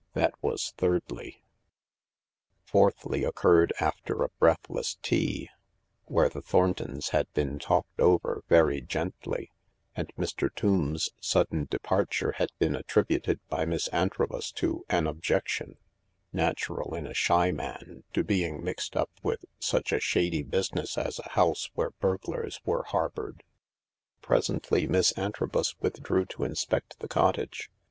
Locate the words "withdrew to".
25.79-26.43